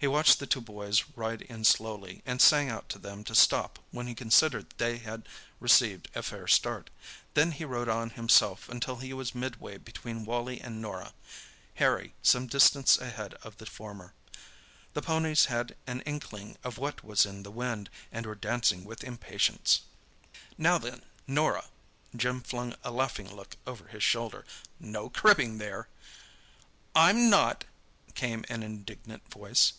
He 0.00 0.06
watched 0.06 0.38
the 0.38 0.46
two 0.46 0.62
boys 0.62 1.04
ride 1.14 1.44
on 1.52 1.62
slowly, 1.64 2.22
and 2.24 2.40
sang 2.40 2.70
out 2.70 2.88
to 2.88 2.98
them 2.98 3.22
to 3.24 3.34
stop 3.34 3.78
when 3.90 4.06
he 4.06 4.14
considered 4.14 4.64
they 4.78 4.96
had 4.96 5.28
received 5.60 6.08
a 6.14 6.22
fair 6.22 6.46
start. 6.48 6.88
Then 7.34 7.52
he 7.52 7.66
rode 7.66 7.90
on 7.90 8.08
himself 8.08 8.70
until 8.70 8.96
he 8.96 9.12
was 9.12 9.34
midway 9.34 9.76
between 9.76 10.24
Wally 10.24 10.58
and 10.58 10.80
Norah, 10.80 11.12
Harry 11.74 12.14
some 12.22 12.46
distance 12.46 12.96
ahead 12.96 13.34
of 13.42 13.58
the 13.58 13.66
former. 13.66 14.14
The 14.94 15.02
ponies 15.02 15.44
had 15.52 15.76
an 15.86 16.00
inkling 16.06 16.56
of 16.64 16.78
what 16.78 17.04
was 17.04 17.26
in 17.26 17.42
the 17.42 17.50
wind, 17.50 17.90
and 18.10 18.24
were 18.24 18.34
dancing 18.34 18.84
with 18.86 19.04
impatience. 19.04 19.82
"Now 20.56 20.78
then, 20.78 21.04
Norah,"—Jim 21.26 22.40
flung 22.40 22.74
a 22.82 22.90
laughing 22.90 23.36
look 23.36 23.54
over 23.66 23.88
his 23.88 24.02
shoulder—"no 24.02 25.10
cribbing 25.10 25.58
there!" 25.58 25.88
"I'm 26.94 27.28
not!" 27.28 27.64
came 28.14 28.46
an 28.48 28.62
indignant 28.62 29.28
voice. 29.30 29.74